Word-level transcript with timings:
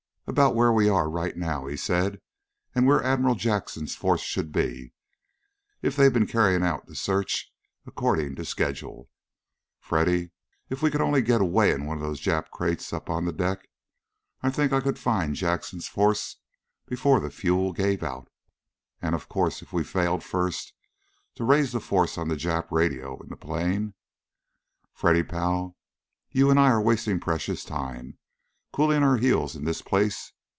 "About 0.27 0.55
where 0.55 0.71
we 0.71 0.87
are, 0.87 1.09
right 1.09 1.35
now," 1.35 1.65
he 1.65 1.75
said. 1.75 2.21
"And 2.73 2.87
where 2.87 3.03
Admiral 3.03 3.35
Jackson's 3.35 3.95
force 3.97 4.21
should 4.21 4.53
be, 4.53 4.93
if 5.81 5.97
they've 5.97 6.13
been 6.13 6.25
carrying 6.27 6.63
out 6.63 6.85
the 6.85 6.95
search 6.95 7.51
according 7.85 8.35
to 8.35 8.45
schedule. 8.45 9.09
Freddy! 9.81 10.31
If 10.69 10.81
we 10.81 10.89
could 10.89 11.01
only 11.01 11.21
get 11.21 11.41
away 11.41 11.71
in 11.71 11.85
one 11.85 11.97
of 11.97 12.03
those 12.03 12.21
Jap 12.21 12.49
crates 12.49 12.93
up 12.93 13.09
on 13.09 13.25
the 13.25 13.33
deck, 13.33 13.67
I 14.41 14.49
think 14.51 14.71
I 14.71 14.79
could 14.79 14.97
find 14.97 15.35
Jackson's 15.35 15.89
force 15.89 16.37
before 16.87 17.19
the 17.19 17.29
fuel 17.31 17.73
gave 17.73 18.01
out. 18.01 18.29
And, 19.01 19.15
of 19.15 19.27
course, 19.27 19.61
if 19.61 19.73
we 19.73 19.83
failed 19.83 20.23
first 20.23 20.71
to 21.35 21.43
raise 21.43 21.73
the 21.73 21.81
force 21.81 22.17
on 22.17 22.29
the 22.29 22.35
Jap 22.37 22.71
radio 22.71 23.19
in 23.21 23.27
the 23.27 23.35
plane. 23.35 23.95
Freddy, 24.93 25.23
pal! 25.23 25.75
You 26.29 26.49
and 26.49 26.57
I 26.57 26.69
are 26.69 26.81
wasting 26.81 27.19
precious 27.19 27.65
time, 27.65 28.17
cooling 28.73 29.03
our 29.03 29.17
heels 29.17 29.53
in 29.53 29.65
this 29.65 29.81
place. 29.81 30.31